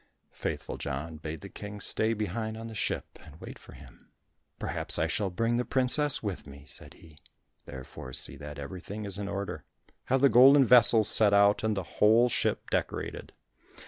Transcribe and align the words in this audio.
Faithful 0.33 0.77
John 0.79 1.17
bade 1.17 1.41
the 1.41 1.47
King 1.47 1.79
stay 1.79 2.13
behind 2.15 2.57
on 2.57 2.65
the 2.65 2.73
ship, 2.73 3.19
and 3.23 3.39
wait 3.39 3.59
for 3.59 3.73
him. 3.73 4.09
"Perhaps 4.57 4.97
I 4.97 5.05
shall 5.05 5.29
bring 5.29 5.57
the 5.57 5.63
princess 5.63 6.23
with 6.23 6.47
me," 6.47 6.65
said 6.67 6.95
he, 6.95 7.19
"therefore 7.67 8.11
see 8.11 8.35
that 8.37 8.57
everything 8.57 9.05
is 9.05 9.19
in 9.19 9.27
order; 9.27 9.63
have 10.05 10.21
the 10.21 10.27
golden 10.27 10.65
vessels 10.65 11.07
set 11.07 11.35
out 11.35 11.63
and 11.63 11.77
the 11.77 11.83
whole 12.01 12.29
ship 12.29 12.67
decorated." 12.71 13.31